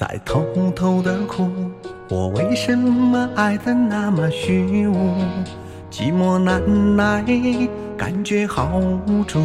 [0.00, 0.42] 在偷
[0.74, 1.50] 偷的哭
[2.08, 4.96] 我为什么爱的那么虚无？
[5.90, 7.22] 寂寞难耐
[7.98, 9.38] 感觉好无助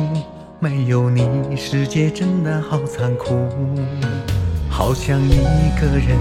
[0.62, 3.36] 没有你世界真的好残酷。
[4.70, 5.42] 好想一
[5.78, 6.18] 个人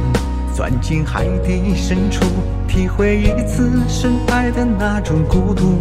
[0.53, 2.25] 钻进海底深处
[2.67, 5.79] 体会一次深爱的那种孤独。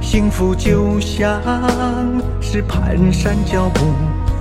[0.00, 1.38] 幸福就像
[2.40, 3.84] 是蹒跚脚步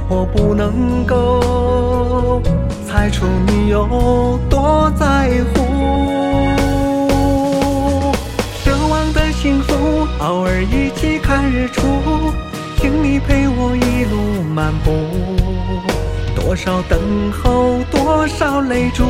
[0.10, 2.42] 我不能够
[2.88, 5.62] 猜出你有多在乎。
[8.66, 11.82] 奢望的幸福，偶尔一起看日出。
[12.78, 14.92] 请你陪我一路漫步，
[16.34, 17.00] 多少等
[17.32, 19.04] 候，多少泪珠，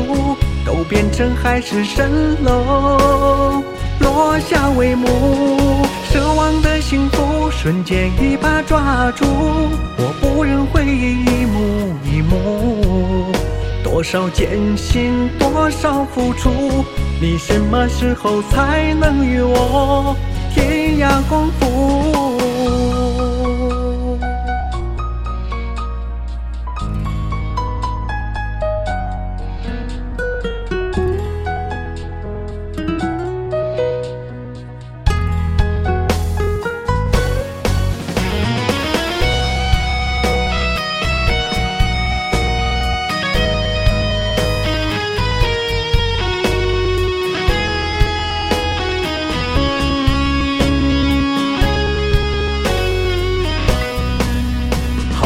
[0.66, 2.10] 都变成海市蜃
[2.44, 3.64] 楼。
[4.00, 5.08] 落下帷幕，
[6.12, 9.24] 奢望的幸福瞬间一把抓住，
[9.98, 10.14] 我
[14.00, 16.50] 多少艰辛，多少付出，
[17.20, 20.16] 你什么时候才能与我
[20.56, 22.39] 天涯共赴？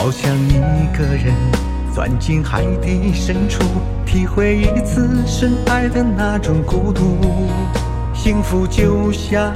[0.04, 1.34] 好想一个人
[1.96, 3.64] 钻进海底深处，
[4.06, 7.18] 体会一次深爱的那种孤独。
[8.14, 9.56] 幸福就像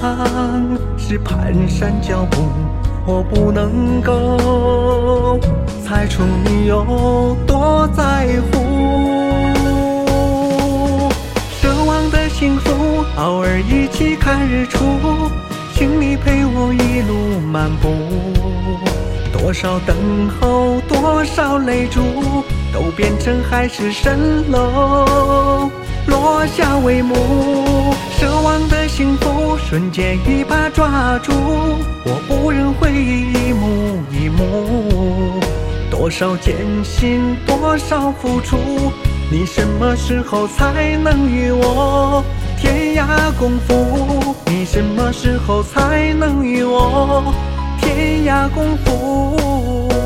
[0.98, 2.44] 是蹒跚脚步，
[3.06, 5.38] 我不能够
[5.84, 8.64] 猜出你有多在乎。
[11.60, 14.80] 奢望的幸福，偶尔一起看日出，
[15.74, 17.90] 请你陪我一路漫步。
[19.48, 19.96] 多少等
[20.42, 22.02] 候，多少泪珠，
[22.74, 24.12] 都变成海市蜃
[24.52, 25.72] 楼。
[26.06, 27.16] 落下帷幕，
[28.20, 31.32] 奢望的幸福瞬间一把抓住，
[32.04, 35.40] 我不忍回忆一幕一幕。
[35.90, 36.54] 多少艰
[36.84, 38.58] 辛，多少付出，
[39.32, 42.22] 你什么时候才能与我
[42.60, 44.36] 天涯共赴？
[44.48, 47.34] 你什么时候才能与我？
[47.96, 49.97] 天涯共赴。